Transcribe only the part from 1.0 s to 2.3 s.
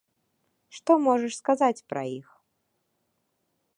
можаш сказаць пра іх?